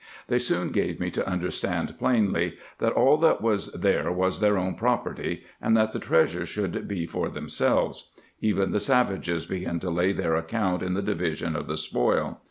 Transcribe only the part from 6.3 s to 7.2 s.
should be